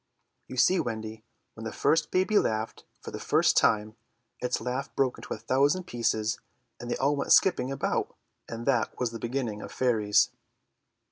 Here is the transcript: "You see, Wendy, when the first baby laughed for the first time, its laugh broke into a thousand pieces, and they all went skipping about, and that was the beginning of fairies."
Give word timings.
"You 0.47 0.57
see, 0.57 0.79
Wendy, 0.79 1.23
when 1.53 1.63
the 1.63 1.71
first 1.71 2.09
baby 2.09 2.39
laughed 2.39 2.85
for 3.01 3.11
the 3.11 3.19
first 3.19 3.55
time, 3.55 3.95
its 4.41 4.59
laugh 4.59 4.89
broke 4.95 5.19
into 5.19 5.35
a 5.35 5.37
thousand 5.37 5.83
pieces, 5.83 6.39
and 6.79 6.89
they 6.89 6.97
all 6.97 7.15
went 7.15 7.31
skipping 7.31 7.71
about, 7.71 8.15
and 8.49 8.65
that 8.65 8.97
was 8.99 9.11
the 9.11 9.19
beginning 9.19 9.61
of 9.61 9.71
fairies." 9.71 10.31